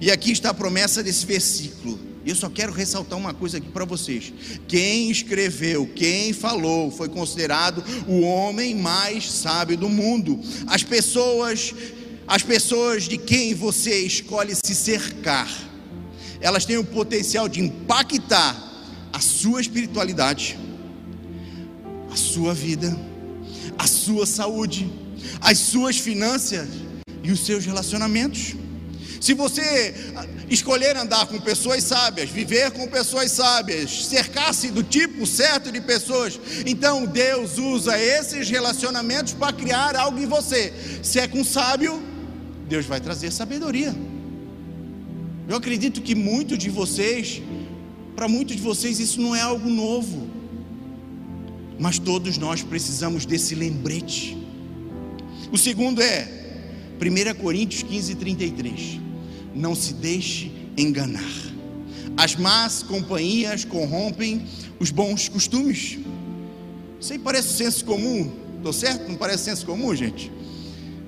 [0.00, 1.98] E aqui está a promessa desse versículo.
[2.24, 4.32] Eu só quero ressaltar uma coisa aqui para vocês.
[4.68, 10.38] Quem escreveu, quem falou, foi considerado o homem mais sábio do mundo.
[10.66, 11.74] As pessoas
[12.30, 15.50] as pessoas de quem você escolhe se cercar,
[16.40, 18.56] elas têm o potencial de impactar
[19.12, 20.56] a sua espiritualidade,
[22.08, 22.96] a sua vida,
[23.76, 24.88] a sua saúde,
[25.40, 26.68] as suas finanças
[27.20, 28.54] e os seus relacionamentos.
[29.20, 29.92] Se você
[30.48, 36.38] escolher andar com pessoas sábias, viver com pessoas sábias, cercar-se do tipo certo de pessoas,
[36.64, 40.72] então Deus usa esses relacionamentos para criar algo em você.
[41.02, 42.00] Se é com sábio,
[42.70, 43.92] Deus vai trazer sabedoria.
[45.48, 47.42] Eu acredito que muitos de vocês,
[48.14, 50.30] para muitos de vocês, isso não é algo novo,
[51.80, 54.38] mas todos nós precisamos desse lembrete.
[55.50, 56.28] O segundo é
[57.00, 59.00] 1 Coríntios 15, 33
[59.52, 61.28] não se deixe enganar.
[62.16, 64.46] As más companhias corrompem
[64.78, 65.98] os bons costumes.
[67.00, 69.08] Isso aí parece senso comum, estou certo?
[69.08, 70.30] Não parece senso comum, gente?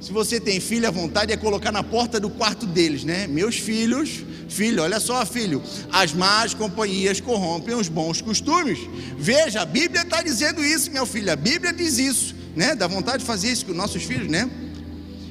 [0.02, 3.28] Se você tem filho, a vontade é colocar na porta do quarto deles, né?
[3.28, 5.62] Meus filhos, filho, olha só, filho,
[5.92, 8.80] as más companhias corrompem os bons costumes.
[9.16, 12.74] Veja, a Bíblia está dizendo isso, meu filho, a Bíblia diz isso, né?
[12.74, 14.50] Dá vontade de fazer isso com nossos filhos, né?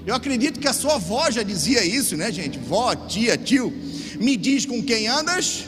[0.06, 2.58] Eu acredito que a sua avó já dizia isso, né, gente?
[2.58, 3.74] Vó, tia, tio.
[4.22, 5.66] Me diz com quem andas?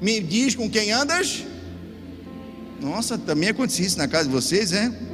[0.00, 1.42] Me diz com quem andas?
[2.80, 5.11] Nossa, também acontecia isso na casa de vocês, é?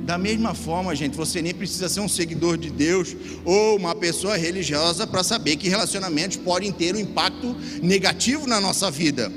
[0.00, 4.36] Da mesma forma, gente, você nem precisa ser um seguidor de Deus ou uma pessoa
[4.36, 9.30] religiosa para saber que relacionamentos podem ter um impacto negativo na nossa vida.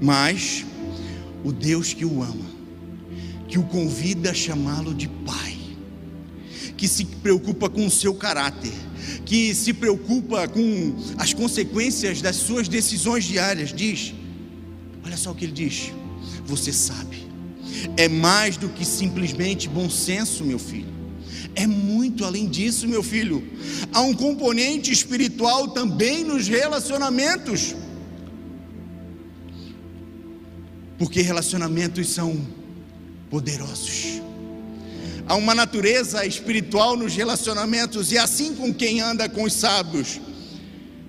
[0.00, 0.64] Mas
[1.44, 2.50] o Deus que o ama,
[3.48, 5.56] que o convida a chamá-lo de Pai,
[6.76, 8.72] que se preocupa com o seu caráter,
[9.24, 14.14] que se preocupa com as consequências das suas decisões diárias, diz:
[15.04, 15.92] olha só o que ele diz,
[16.44, 17.21] você sabe,
[17.96, 20.92] é mais do que simplesmente bom senso, meu filho.
[21.54, 23.42] É muito além disso, meu filho.
[23.92, 27.74] Há um componente espiritual também nos relacionamentos.
[30.98, 32.40] Porque relacionamentos são
[33.28, 34.22] poderosos.
[35.26, 40.20] Há uma natureza espiritual nos relacionamentos, e assim com quem anda com os sábios,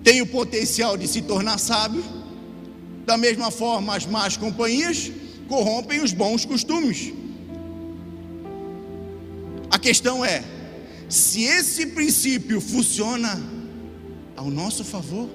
[0.02, 2.04] tem o potencial de se tornar sábio.
[3.06, 5.10] Da mesma forma, as más companhias
[5.48, 7.12] corrompem os bons costumes.
[9.70, 10.42] A questão é:
[11.08, 13.40] se esse princípio funciona
[14.36, 15.28] ao nosso favor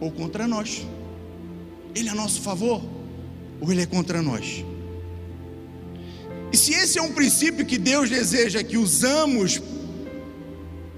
[0.00, 0.86] ou contra nós.
[1.94, 2.82] Ele é a nosso favor
[3.60, 4.64] ou ele é contra nós?
[6.52, 9.60] E se esse é um princípio que Deus deseja que usamos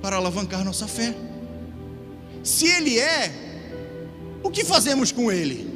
[0.03, 1.15] para alavancar nossa fé,
[2.45, 3.33] se Ele é,
[4.43, 5.67] o que fazemos com Ele?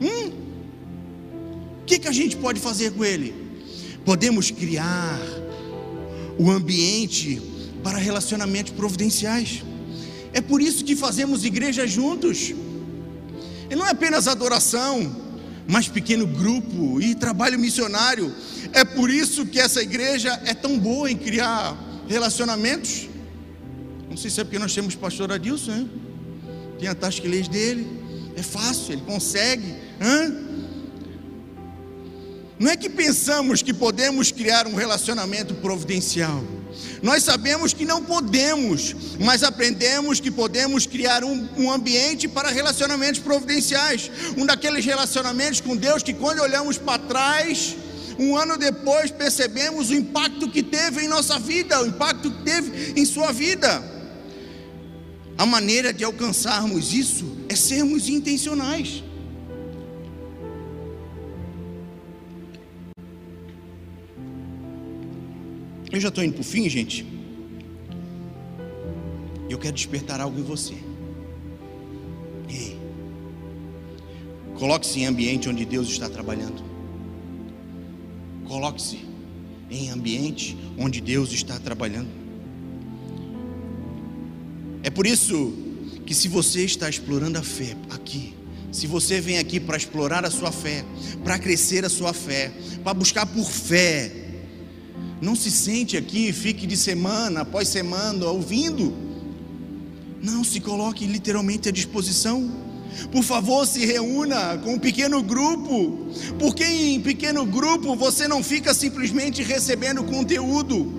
[0.00, 0.49] Hum?
[1.90, 3.34] Que, que a gente pode fazer com Ele?
[4.04, 5.18] Podemos criar
[6.38, 7.42] o ambiente
[7.82, 9.64] para relacionamentos providenciais.
[10.32, 12.54] É por isso que fazemos igreja juntos.
[13.68, 15.16] E não é apenas adoração,
[15.66, 18.32] mas pequeno grupo e trabalho missionário.
[18.72, 21.76] É por isso que essa igreja é tão boa em criar
[22.08, 23.08] relacionamentos.
[24.08, 25.90] Não sei se é porque nós temos pastor Adilson, hein?
[26.78, 27.84] tem a taxa leis dele,
[28.36, 29.74] é fácil, ele consegue.
[30.00, 30.49] Hã?
[32.60, 36.44] Não é que pensamos que podemos criar um relacionamento providencial.
[37.02, 43.18] Nós sabemos que não podemos, mas aprendemos que podemos criar um, um, ambiente para relacionamentos
[43.18, 44.10] providenciais.
[44.36, 47.74] Um daqueles relacionamentos com Deus que, quando olhamos para trás,
[48.18, 53.00] um ano depois percebemos o impacto que teve em nossa vida, o impacto que teve
[53.00, 53.82] em sua vida.
[55.38, 59.02] A maneira de alcançarmos isso é sermos intencionais.
[65.92, 67.04] Eu já estou indo para o fim, gente.
[69.48, 70.74] Eu quero despertar algo em você.
[72.48, 72.78] Ei,
[74.56, 76.62] coloque-se em ambiente onde Deus está trabalhando.
[78.46, 79.04] Coloque-se
[79.68, 82.08] em ambiente onde Deus está trabalhando.
[84.82, 85.52] É por isso
[86.06, 88.34] que, se você está explorando a fé aqui,
[88.70, 90.84] se você vem aqui para explorar a sua fé,
[91.24, 92.52] para crescer a sua fé,
[92.84, 94.19] para buscar por fé,
[95.20, 98.92] não se sente aqui, fique de semana após semana ouvindo.
[100.22, 102.50] Não, se coloque literalmente à disposição.
[103.12, 106.08] Por favor, se reúna com um pequeno grupo,
[106.38, 110.92] porque em pequeno grupo você não fica simplesmente recebendo conteúdo,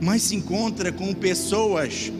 [0.00, 2.10] mas se encontra com pessoas,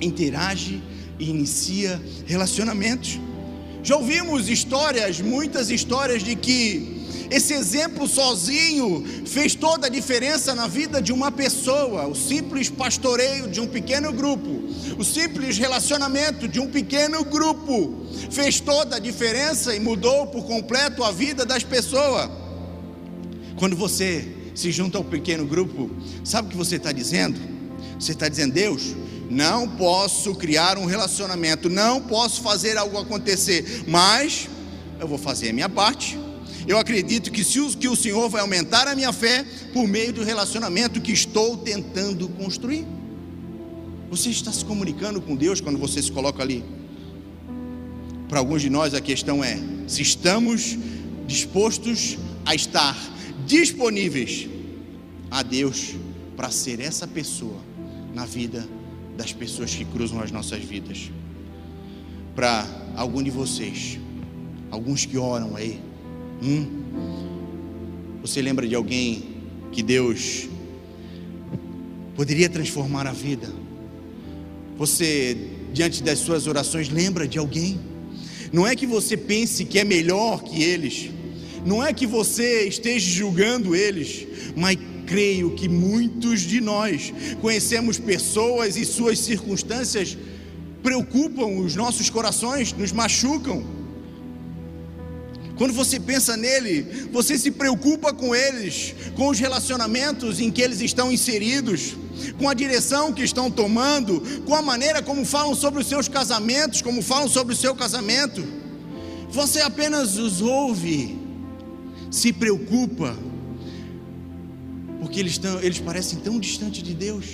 [0.00, 0.82] interage
[1.18, 3.18] e inicia relacionamentos.
[3.82, 6.99] Já ouvimos histórias, muitas histórias de que
[7.30, 12.08] esse exemplo sozinho fez toda a diferença na vida de uma pessoa.
[12.08, 14.64] O simples pastoreio de um pequeno grupo,
[14.98, 21.04] o simples relacionamento de um pequeno grupo fez toda a diferença e mudou por completo
[21.04, 22.28] a vida das pessoas.
[23.56, 25.88] Quando você se junta ao pequeno grupo,
[26.24, 27.38] sabe o que você está dizendo?
[27.98, 28.96] Você está dizendo, Deus,
[29.30, 34.48] não posso criar um relacionamento, não posso fazer algo acontecer, mas
[34.98, 36.18] eu vou fazer a minha parte.
[36.70, 40.12] Eu acredito que, se o, que o Senhor vai aumentar a minha fé por meio
[40.12, 42.86] do relacionamento que estou tentando construir.
[44.08, 46.62] Você está se comunicando com Deus quando você se coloca ali?
[48.28, 49.58] Para alguns de nós a questão é
[49.88, 50.78] se estamos
[51.26, 52.16] dispostos
[52.46, 52.96] a estar
[53.44, 54.48] disponíveis
[55.28, 55.96] a Deus
[56.36, 57.58] para ser essa pessoa
[58.14, 58.64] na vida
[59.16, 61.10] das pessoas que cruzam as nossas vidas.
[62.36, 62.64] Para
[62.94, 63.98] algum de vocês,
[64.70, 65.89] alguns que oram aí,
[66.42, 66.66] hum,
[68.22, 69.36] você lembra de alguém
[69.72, 70.48] que Deus
[72.14, 73.48] poderia transformar a vida?
[74.76, 75.36] Você,
[75.72, 77.80] diante das suas orações, lembra de alguém?
[78.52, 81.10] Não é que você pense que é melhor que eles,
[81.64, 84.26] não é que você esteja julgando eles,
[84.56, 90.16] mas creio que muitos de nós conhecemos pessoas e suas circunstâncias
[90.82, 93.79] preocupam os nossos corações, nos machucam.
[95.60, 100.80] Quando você pensa nele, você se preocupa com eles, com os relacionamentos em que eles
[100.80, 101.96] estão inseridos,
[102.38, 106.80] com a direção que estão tomando, com a maneira como falam sobre os seus casamentos,
[106.80, 108.42] como falam sobre o seu casamento.
[109.28, 111.18] Você apenas os ouve,
[112.10, 113.14] se preocupa,
[114.98, 117.26] porque eles, estão, eles parecem tão distantes de Deus.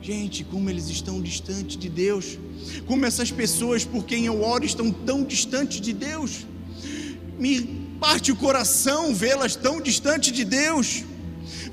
[0.00, 2.38] Gente, como eles estão distantes de Deus,
[2.86, 6.46] como essas pessoas por quem eu oro estão tão distantes de Deus
[7.40, 11.04] me parte o coração vê-las tão distante de Deus.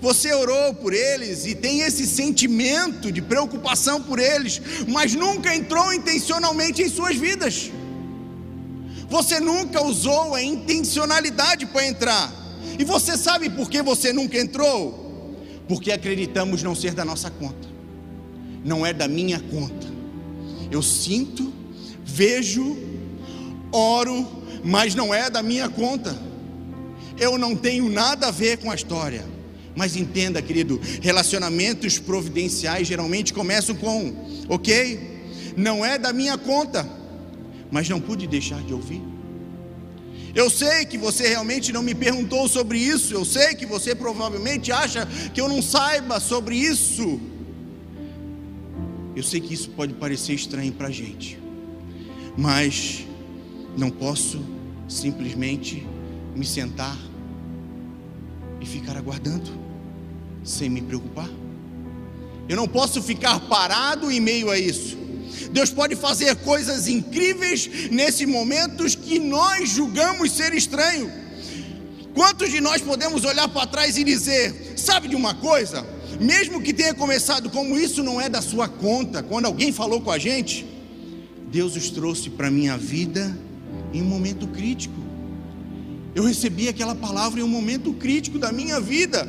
[0.02, 5.94] Você orou por eles e tem esse sentimento de preocupação por eles, mas nunca entrou
[5.94, 7.72] intencionalmente em suas vidas.
[9.10, 12.34] Você nunca usou a intencionalidade para entrar.
[12.80, 15.36] E você sabe por que você nunca entrou?
[15.68, 17.68] Porque acreditamos não ser da nossa conta,
[18.64, 19.88] não é da minha conta.
[20.70, 21.52] Eu sinto,
[22.04, 22.78] vejo,
[23.72, 26.18] oro, mas não é da minha conta.
[27.20, 29.26] Eu não tenho nada a ver com a história.
[29.76, 34.16] Mas entenda, querido, relacionamentos providenciais geralmente começam com,
[34.50, 35.54] ok?
[35.56, 36.88] Não é da minha conta,
[37.70, 39.02] mas não pude deixar de ouvir.
[40.34, 44.72] Eu sei que você realmente não me perguntou sobre isso, eu sei que você provavelmente
[44.72, 47.20] acha que eu não saiba sobre isso.
[49.16, 51.40] Eu sei que isso pode parecer estranho para a gente,
[52.38, 53.07] mas
[53.78, 54.44] não posso
[54.90, 55.86] simplesmente
[56.36, 56.98] me sentar
[58.60, 59.52] e ficar aguardando,
[60.44, 61.30] sem me preocupar.
[62.50, 64.98] Eu não posso ficar parado em meio a isso.
[65.52, 71.12] Deus pode fazer coisas incríveis nesse momentos que nós julgamos ser estranho.
[72.16, 75.86] Quantos de nós podemos olhar para trás e dizer: sabe de uma coisa?
[76.20, 80.10] Mesmo que tenha começado como isso não é da sua conta, quando alguém falou com
[80.10, 80.66] a gente,
[81.52, 83.38] Deus os trouxe para a minha vida
[83.94, 84.96] em um momento crítico.
[86.16, 89.28] Eu recebi aquela palavra em um momento crítico da minha vida.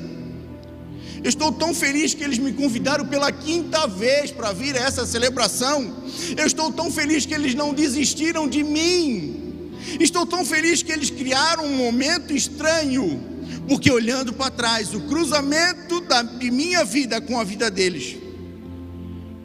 [1.22, 5.04] Eu estou tão feliz que eles me convidaram pela quinta vez para vir a essa
[5.04, 5.94] celebração.
[6.36, 9.72] Eu estou tão feliz que eles não desistiram de mim.
[10.00, 13.20] Estou tão feliz que eles criaram um momento estranho,
[13.68, 18.16] porque olhando para trás, o cruzamento da, de minha vida com a vida deles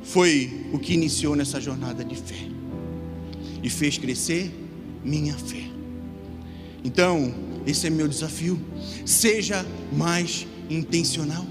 [0.04, 2.48] foi o que iniciou nessa jornada de fé
[3.64, 4.63] e fez crescer
[5.04, 5.64] minha fé.
[6.84, 7.34] Então,
[7.66, 8.60] esse é meu desafio.
[9.06, 11.46] Seja mais intencional.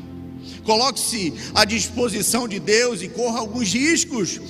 [0.64, 4.40] Coloque-se à disposição de Deus e corra alguns riscos.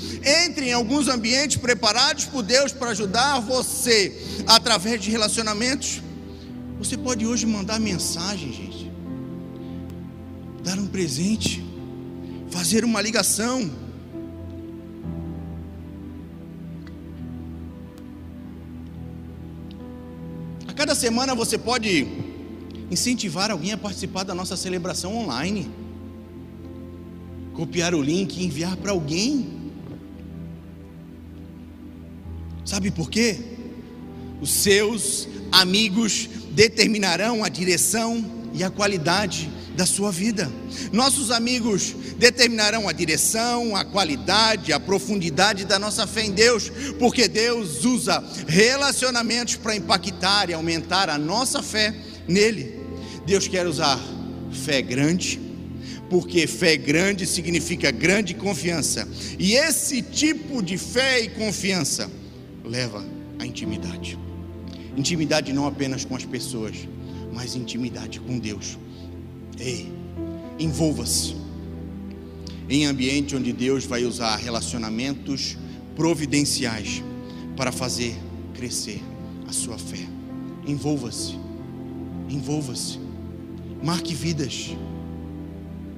[0.45, 6.03] Entre em alguns ambientes preparados por Deus para ajudar você através de relacionamentos.
[6.79, 8.91] Você pode hoje mandar mensagem, gente.
[10.63, 11.65] Dar um presente.
[12.51, 13.71] Fazer uma ligação
[20.83, 22.09] Cada semana você pode
[22.91, 25.71] incentivar alguém a participar da nossa celebração online.
[27.55, 29.71] Copiar o link e enviar para alguém.
[32.65, 33.39] Sabe por quê?
[34.41, 40.51] Os seus amigos determinarão a direção e a qualidade da sua vida.
[40.93, 47.29] Nossos amigos determinarão a direção, a qualidade, a profundidade da nossa fé em Deus, porque
[47.29, 51.95] Deus usa relacionamentos para impactar e aumentar a nossa fé
[52.29, 52.81] nele.
[53.27, 53.99] Deus quer usar
[54.53, 55.41] fé grande,
[56.11, 59.09] porque fé grande significa grande confiança,
[59.39, 62.11] e esse tipo de fé e confiança
[62.65, 63.05] leva
[63.39, 64.19] à intimidade.
[64.97, 66.77] Intimidade não apenas com as pessoas,
[67.33, 68.77] mas intimidade com Deus.
[69.65, 69.93] Ei,
[70.59, 71.37] envolva-se
[72.69, 75.57] em ambiente onde Deus vai usar relacionamentos
[75.95, 77.01] providenciais
[77.57, 78.17] para fazer
[78.55, 79.01] crescer
[79.47, 80.05] a sua fé.
[80.67, 81.39] Envolva-se,
[82.29, 82.99] envolva-se,
[83.81, 84.77] marque vidas,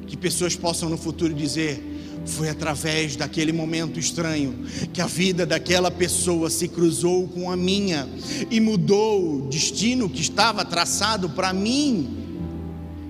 [0.07, 1.83] que pessoas possam no futuro dizer:
[2.27, 8.07] foi através daquele momento estranho que a vida daquela pessoa se cruzou com a minha
[8.51, 12.24] e mudou o destino que estava traçado para mim.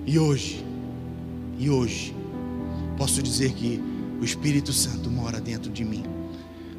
[0.07, 0.63] E hoje,
[1.57, 2.15] e hoje,
[2.95, 3.81] posso dizer que
[4.21, 6.03] o Espírito Santo mora dentro de mim.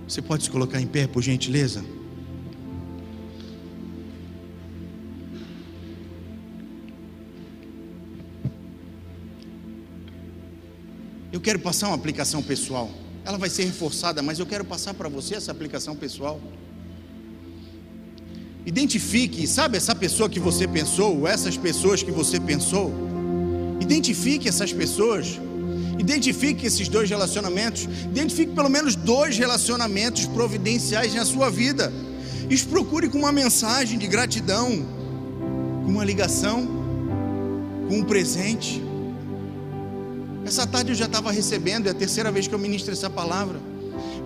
[0.06, 1.84] Você pode se colocar em pé, por gentileza?
[11.32, 12.88] Eu quero passar uma aplicação pessoal.
[13.24, 16.40] Ela vai ser reforçada, mas eu quero passar para você essa aplicação pessoal.
[18.64, 23.15] Identifique, sabe essa pessoa que você pensou, essas pessoas que você pensou.
[23.86, 25.38] Identifique essas pessoas.
[25.96, 27.84] Identifique esses dois relacionamentos.
[28.04, 31.92] Identifique pelo menos dois relacionamentos providenciais na sua vida.
[32.50, 34.84] E procure com uma mensagem de gratidão,
[35.84, 36.66] com uma ligação,
[37.88, 38.82] com um presente.
[40.44, 43.60] Essa tarde eu já estava recebendo, é a terceira vez que eu ministro essa palavra,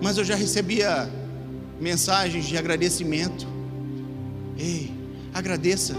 [0.01, 1.09] mas eu já recebia
[1.79, 3.47] mensagens de agradecimento.
[4.57, 4.91] Ei,
[5.33, 5.95] agradeça.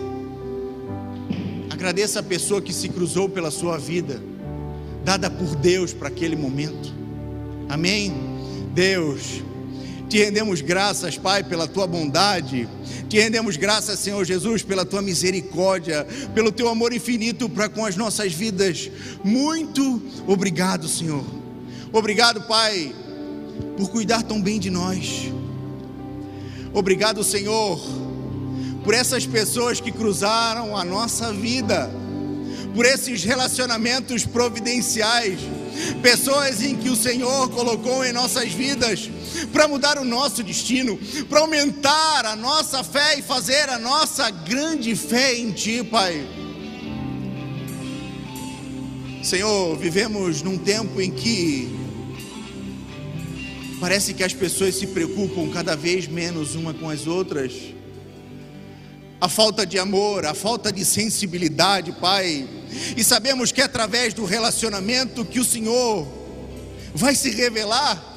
[1.83, 4.23] Agradeça a pessoa que se cruzou pela sua vida,
[5.05, 6.95] dada por Deus para aquele momento.
[7.69, 8.15] Amém?
[8.73, 9.43] Deus,
[10.09, 12.69] te rendemos graças, Pai, pela tua bondade.
[13.09, 17.97] Te rendemos graças, Senhor Jesus, pela tua misericórdia, pelo teu amor infinito para com as
[17.97, 18.89] nossas vidas.
[19.25, 21.25] Muito obrigado, Senhor.
[21.93, 22.95] Obrigado, Pai,
[23.77, 25.33] por cuidar tão bem de nós.
[26.73, 28.12] Obrigado, Senhor
[28.85, 31.91] por essas pessoas que cruzaram a nossa vida,
[32.75, 35.39] por esses relacionamentos providenciais,
[36.03, 39.09] pessoas em que o Senhor colocou em nossas vidas
[39.53, 44.97] para mudar o nosso destino, para aumentar a nossa fé e fazer a nossa grande
[44.97, 46.27] fé em Ti, Pai.
[49.23, 51.69] Senhor, vivemos num tempo em que
[53.79, 57.53] parece que as pessoas se preocupam cada vez menos uma com as outras
[59.23, 62.45] a falta de amor, a falta de sensibilidade, Pai.
[62.97, 66.09] E sabemos que é através do relacionamento que o Senhor
[66.93, 68.11] vai se revelar.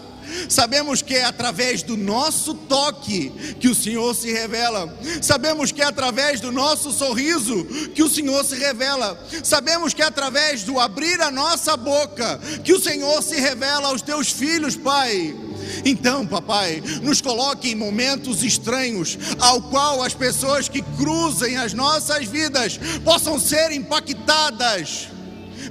[0.50, 4.98] Sabemos que é através do nosso toque que o Senhor se revela.
[5.22, 9.24] Sabemos que é através do nosso sorriso que o Senhor se revela.
[9.44, 14.02] Sabemos que é através do abrir a nossa boca que o Senhor se revela aos
[14.02, 15.36] teus filhos, Pai.
[15.86, 22.26] Então, papai, nos coloque em momentos estranhos, ao qual as pessoas que cruzem as nossas
[22.26, 25.10] vidas possam ser impactadas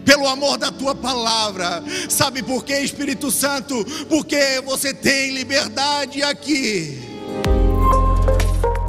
[0.04, 1.82] pelo amor da tua palavra.
[2.08, 3.84] Sabe por quê, Espírito Santo?
[4.08, 7.13] Porque você tem liberdade aqui.